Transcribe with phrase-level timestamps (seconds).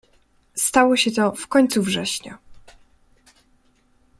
[0.55, 2.37] "Stało się to w końcu września."